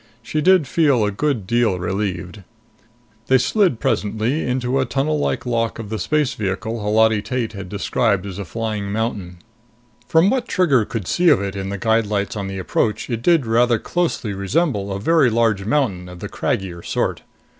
She 0.23 0.41
did 0.41 0.65
feel 0.67 1.05
a 1.05 1.11
good 1.11 1.45
deal 1.45 1.77
relieved. 1.77 2.41
They 3.27 3.37
slid 3.37 3.79
presently 3.79 4.47
into 4.47 4.79
a 4.79 4.85
tunnel 4.85 5.19
like 5.19 5.45
lock 5.45 5.77
of 5.77 5.89
the 5.89 5.99
space 5.99 6.33
vehicle 6.33 6.79
Holati 6.79 7.21
Tate 7.21 7.53
had 7.53 7.69
described 7.69 8.25
as 8.25 8.39
a 8.39 8.43
flying 8.45 8.91
mountain. 8.91 9.37
From 10.07 10.31
what 10.31 10.47
Trigger 10.47 10.85
could 10.85 11.07
see 11.07 11.29
of 11.29 11.39
it 11.39 11.55
in 11.55 11.69
the 11.69 11.77
guide 11.77 12.07
lights 12.07 12.35
on 12.35 12.47
the 12.47 12.57
approach, 12.57 13.11
it 13.11 13.21
did 13.21 13.45
rather 13.45 13.77
closely 13.77 14.33
resemble 14.33 14.91
a 14.91 14.99
very 14.99 15.29
large 15.29 15.65
mountain 15.65 16.09
of 16.09 16.17
the 16.17 16.29
craggier 16.29 16.81
sort. 16.81 17.21